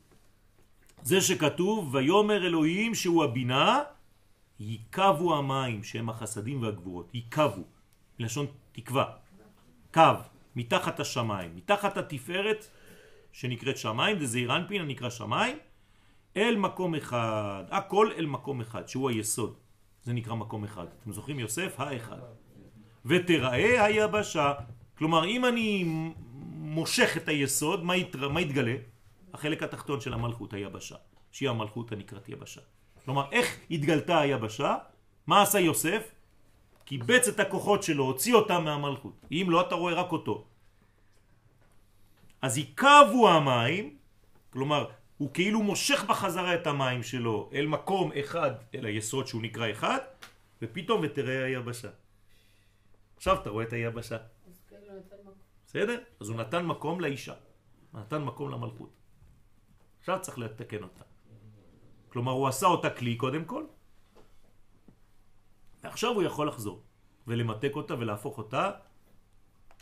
זה 1.04 1.22
שכתוב, 1.22 1.96
ויאמר 1.96 2.48
אלוהים 2.48 2.96
שהוא 2.96 3.24
הבינה, 3.24 3.84
ייקבו 4.60 5.36
המים, 5.38 5.84
שהם 5.84 6.10
החסדים 6.10 6.62
והגבורות. 6.62 7.14
ייקבו, 7.14 7.64
מלשון 8.20 8.46
תקווה. 8.72 9.06
קו, 9.94 10.02
מתחת 10.56 11.00
השמיים, 11.00 11.56
מתחת 11.56 11.98
התפארת 11.98 12.68
שנקראת 13.32 13.78
שמיים, 13.78 14.20
זה 14.20 14.26
זעיר 14.26 14.56
אנפין 14.56 14.82
הנקרא 14.82 15.10
שמיים, 15.10 15.58
אל 16.38 16.56
מקום 16.56 16.96
אחד, 16.96 17.64
הכל 17.70 18.10
אל 18.18 18.26
מקום 18.26 18.62
אחד, 18.62 18.88
שהוא 18.88 19.10
היסוד. 19.10 19.56
זה 20.04 20.14
נקרא 20.14 20.36
מקום 20.36 20.64
אחד. 20.64 20.86
אתם 21.02 21.12
זוכרים 21.12 21.40
יוסף? 21.40 21.80
האחד. 21.80 22.20
ותראה 23.06 23.86
היבשה. 23.86 24.54
כלומר, 24.98 25.26
אם 25.26 25.46
אני 25.46 25.84
מושך 26.54 27.18
את 27.18 27.28
היסוד, 27.28 27.84
מה, 27.84 27.96
יתר... 27.96 28.30
מה 28.30 28.42
יתגלה? 28.42 28.76
החלק 29.34 29.64
התחתון 29.64 30.02
של 30.02 30.14
המלכות, 30.14 30.54
היבשה. 30.54 30.96
שהיא 31.32 31.50
המלכות 31.50 31.92
הנקראת 31.92 32.30
יבשה. 32.30 32.62
כלומר, 33.06 33.32
איך 33.32 33.58
התגלתה 33.72 34.20
היבשה? 34.20 34.78
מה 35.28 35.42
עשה 35.42 35.60
יוסף? 35.60 36.12
קיבץ 36.86 37.28
את 37.28 37.40
הכוחות 37.40 37.84
שלו, 37.84 38.04
הוציא 38.04 38.34
אותם 38.34 38.64
מהמלכות. 38.64 39.14
אם 39.32 39.48
לא, 39.50 39.62
אתה 39.62 39.76
רואה 39.76 39.94
רק 39.94 40.12
אותו. 40.12 40.46
אז 42.42 42.58
יקבו 42.58 43.30
המים, 43.30 43.98
כלומר, 44.50 44.90
הוא 45.18 45.34
כאילו 45.34 45.64
מושך 45.64 46.04
בחזרה 46.04 46.56
את 46.56 46.68
המים 46.68 47.04
שלו 47.04 47.50
אל 47.54 47.68
מקום 47.68 48.12
אחד, 48.20 48.52
אל 48.76 48.86
היסוד 48.86 49.28
שהוא 49.28 49.42
נקרא 49.42 49.72
אחד, 49.72 50.00
ופתאום 50.62 51.02
ותראה 51.04 51.46
היבשה. 51.46 51.90
עכשיו 53.16 53.42
אתה 53.42 53.50
רואה 53.50 53.66
את 53.66 53.74
היבשה. 53.74 54.18
אז 54.18 54.62
נותן 54.72 55.16
מקום. 55.22 55.34
בסדר? 55.68 56.00
אז 56.20 56.30
הוא 56.30 56.38
נתן 56.38 56.66
מקום 56.66 57.02
לאישה. 57.02 57.34
נתן 57.94 58.24
מקום 58.24 58.52
למלכות. 58.52 58.90
עכשיו 60.00 60.20
צריך 60.22 60.38
לתקן 60.38 60.84
אותה. 60.84 61.13
כלומר, 62.14 62.32
הוא 62.32 62.48
עשה 62.48 62.66
אותה 62.66 62.90
כלי 62.90 63.16
קודם 63.16 63.46
כל, 63.46 63.66
ועכשיו 65.84 66.14
הוא 66.14 66.24
יכול 66.24 66.48
לחזור 66.48 66.84
ולמתק 67.28 67.72
אותה 67.76 67.94
ולהפוך 67.94 68.38
אותה, 68.38 68.72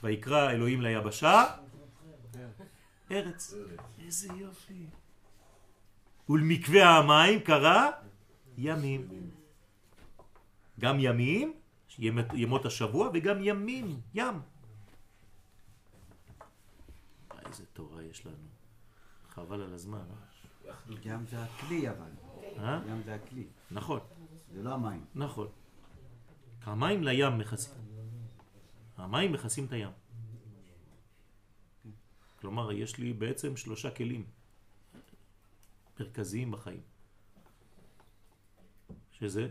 ויקרא 0.04 0.52
אלוהים 0.52 0.82
ליבשה, 0.82 1.44
ארץ. 3.12 3.54
איזה 4.00 4.28
יופי. 4.34 4.86
ולמקווה 6.30 6.98
המים 6.98 7.40
קרא 7.40 7.90
ימים. 8.58 9.32
גם 10.80 10.98
ימים, 11.00 11.54
ימות- 12.34 12.66
השבוע, 12.66 13.10
וגם 13.14 13.38
ימים, 13.44 14.02
ים. 14.14 14.36
איזה 17.46 17.66
תורה 17.74 18.04
יש 18.04 18.26
לנו. 18.26 18.48
חבל 19.30 19.62
על 19.62 19.74
הזמן, 19.74 20.06
אה? 20.10 20.32
ים 21.04 21.26
זה 21.26 21.44
הכלי 21.44 21.90
אבל. 21.90 22.12
אה? 22.58 22.82
ים 22.88 23.02
זה 23.04 23.16
הכלי. 23.16 23.48
נכון, 23.72 24.00
זה 24.52 24.64
לא 24.64 24.74
המים. 24.74 25.06
נכון. 25.16 25.48
המים 26.64 27.04
לים 27.04 27.38
מכסים. 27.38 27.74
המים 28.98 29.32
מכסים 29.32 29.66
את 29.66 29.72
הים. 29.72 29.92
כלומר, 32.40 32.72
יש 32.72 32.98
לי 32.98 33.14
בעצם 33.14 33.58
שלושה 33.58 33.92
כלים 33.92 34.26
מרכזיים 36.00 36.52
בחיים. 36.52 36.82
שזה 39.12 39.50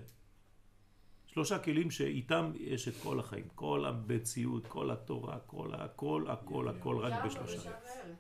שלושה 1.27 1.59
כלים 1.59 1.91
שאיתם 1.91 2.53
יש 2.55 2.89
את 2.89 2.95
כל 3.03 3.21
החיים. 3.21 3.49
כל 3.55 3.85
המציאות, 3.85 4.67
כל 4.67 4.91
התורה, 4.91 5.39
כל 5.47 5.75
הכל, 5.75 6.25
הכל, 6.29 6.69
הכל, 6.69 6.97
רק 6.97 7.13
ים 7.13 7.31
בשלושה. 7.31 7.55
יבשה 7.55 7.71
וארץ. 7.71 8.17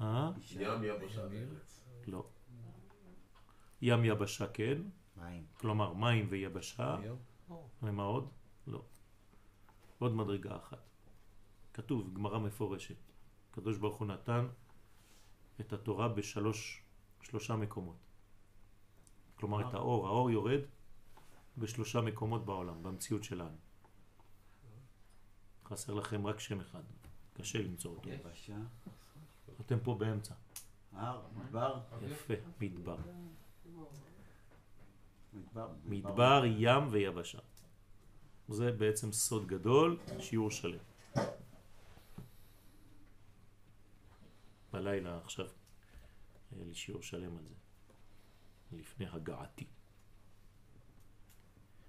אה? 0.00 0.30
ים 0.50 0.84
יבשה 0.84 1.28
בארץ. 1.28 1.81
לא. 2.08 2.26
ים 3.82 4.04
יבשה 4.04 4.46
כן, 4.46 4.82
מים. 5.16 5.44
כלומר 5.54 5.92
מים 5.92 6.26
ויבשה, 6.30 6.96
ומה 7.82 8.02
עוד? 8.02 8.30
לא. 8.66 8.82
עוד 9.98 10.14
מדרגה 10.14 10.56
אחת. 10.56 10.82
כתוב, 11.74 12.14
גמרא 12.14 12.38
מפורשת. 12.38 12.96
הקדוש 13.50 13.78
ברוך 13.78 13.96
הוא 13.96 14.06
נתן 14.06 14.46
את 15.60 15.72
התורה 15.72 16.08
בשלוש, 16.08 16.82
שלושה 17.22 17.56
מקומות. 17.56 17.96
כלומר 19.34 19.68
את 19.68 19.74
האור, 19.74 20.06
האור 20.06 20.30
יורד 20.30 20.60
בשלושה 21.58 22.00
מקומות 22.00 22.44
בעולם, 22.44 22.82
במציאות 22.82 23.24
שלנו. 23.24 23.56
חסר 25.64 25.94
לכם 25.94 26.26
רק 26.26 26.40
שם 26.40 26.60
אחד, 26.60 26.82
קשה 27.34 27.62
למצוא 27.62 27.90
אותו. 27.96 28.10
יבשה, 28.10 28.56
אתם 29.60 29.80
פה 29.82 29.94
באמצע. 29.94 30.34
הר, 30.92 31.20
מדבר, 31.36 31.80
יפה, 32.02 32.34
מדבר. 32.60 32.96
מדבר. 35.32 35.68
מדבר, 35.84 36.42
ים 36.46 36.88
ויבשה. 36.90 37.38
זה 38.48 38.72
בעצם 38.72 39.12
סוד 39.12 39.46
גדול, 39.46 39.98
שיעור 40.18 40.50
שלם. 40.50 40.78
בלילה 44.72 45.18
עכשיו 45.24 45.46
היה 46.56 46.64
לי 46.64 46.74
שיעור 46.74 47.02
שלם 47.02 47.36
על 47.36 47.44
זה, 47.48 47.54
לפני 48.78 49.06
הגעתי. 49.12 49.66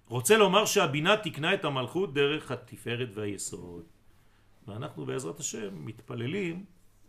רוצה 0.08 0.38
לומר 0.38 0.66
שהבינה 0.66 1.18
תקנה 1.24 1.54
את 1.54 1.66
המלכות 1.66 2.14
דרך 2.14 2.52
התפארת 2.52 3.10
והיסוד. 3.14 3.86
ואנחנו 4.68 5.06
בעזרת 5.06 5.40
השם 5.40 5.86
מתפללים 5.86 6.66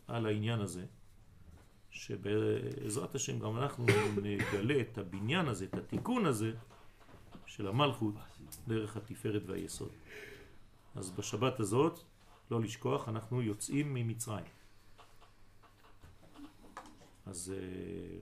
על 0.06 0.26
העניין 0.26 0.60
הזה, 0.60 0.86
שבעזרת 1.94 3.14
השם 3.14 3.38
גם 3.38 3.56
אנחנו 3.56 3.86
נגלה 4.22 4.80
את 4.80 4.98
הבניין 4.98 5.48
הזה, 5.48 5.64
את 5.64 5.74
התיקון 5.74 6.26
הזה 6.26 6.52
של 7.46 7.66
המלכות 7.68 8.14
דרך 8.68 8.96
התפארת 8.96 9.42
והיסוד. 9.46 9.90
אז 10.94 11.10
בשבת 11.10 11.60
הזאת, 11.60 12.00
לא 12.50 12.60
לשכוח, 12.60 13.08
אנחנו 13.08 13.42
יוצאים 13.42 13.94
ממצרים. 13.94 14.44
אז 17.26 17.54
אה, 17.56 18.18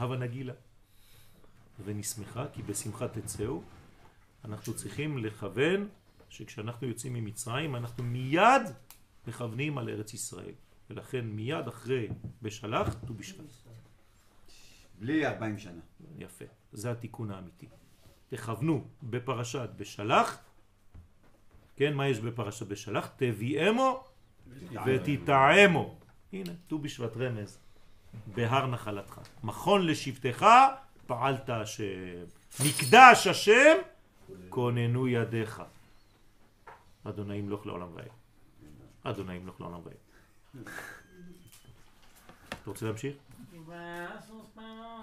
הווה 0.00 0.16
נגילה 0.16 0.54
ונשמחה, 1.84 2.48
כי 2.52 2.62
בשמחה 2.62 3.08
תצאו. 3.08 3.62
אנחנו 4.44 4.74
צריכים 4.74 5.18
לכוון 5.18 5.88
שכשאנחנו 6.28 6.86
יוצאים 6.86 7.12
ממצרים 7.12 7.76
אנחנו 7.76 8.04
מיד 8.04 8.62
מכוונים 9.26 9.78
על 9.78 9.88
ארץ 9.88 10.14
ישראל. 10.14 10.54
ולכן 10.90 11.26
מיד 11.26 11.68
אחרי 11.68 12.08
בשלח, 12.42 12.94
ט"ו 12.94 13.14
בשבט. 13.14 13.44
בלי 14.98 15.26
40 15.26 15.58
שנה. 15.58 15.80
יפה, 16.18 16.44
זה 16.72 16.90
התיקון 16.90 17.30
האמיתי. 17.30 17.68
תכוונו 18.28 18.84
בפרשת 19.02 19.70
בשלח, 19.76 20.38
כן, 21.76 21.94
מה 21.94 22.08
יש 22.08 22.20
בפרשת 22.20 22.66
בשלח? 22.66 23.10
תביאמו 23.16 24.04
ותטעמו. 24.86 25.98
הנה, 26.32 26.52
ט"ו 26.68 26.78
בשבט 26.78 27.16
רמז, 27.16 27.58
בהר 28.26 28.66
נחלתך. 28.66 29.20
מכון 29.42 29.86
לשבטך, 29.86 30.46
פעלת 31.06 31.50
השם. 31.50 31.84
מקדש 32.64 33.26
השם, 33.26 33.76
כוננו 34.48 35.08
ידיך. 35.08 35.62
אדוני 37.04 37.34
ימלוך 37.36 37.66
לעולם 37.66 37.88
ועד. 37.94 38.08
אדוני 39.02 39.34
ימלוך 39.34 39.60
לעולם 39.60 39.80
ועד. 39.84 40.09
אתה 40.52 40.66
רוצה 42.66 42.86
להמשיך? 42.86 43.14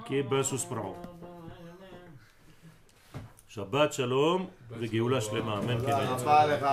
כי 0.06 0.22
בסוס 0.24 0.66
פרעו. 0.66 0.96
שבת 3.50 3.94
שלום 3.94 4.48
וגאולה 4.70 5.22
שלמה, 5.22 5.58
אמן 5.60 5.68
כן. 5.68 5.80
תודה 5.82 6.00
רבה 6.00 6.46
לך. 6.46 6.66